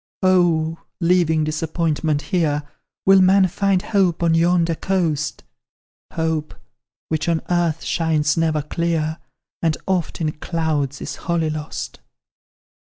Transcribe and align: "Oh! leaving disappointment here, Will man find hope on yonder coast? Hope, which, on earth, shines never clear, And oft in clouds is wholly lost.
"Oh! 0.23 0.79
leaving 0.99 1.43
disappointment 1.43 2.23
here, 2.23 2.63
Will 3.05 3.21
man 3.21 3.47
find 3.47 3.83
hope 3.83 4.23
on 4.23 4.33
yonder 4.33 4.73
coast? 4.73 5.43
Hope, 6.15 6.55
which, 7.09 7.29
on 7.29 7.39
earth, 7.51 7.83
shines 7.83 8.35
never 8.35 8.63
clear, 8.63 9.19
And 9.61 9.77
oft 9.85 10.19
in 10.19 10.31
clouds 10.31 11.03
is 11.03 11.17
wholly 11.17 11.51
lost. 11.51 11.99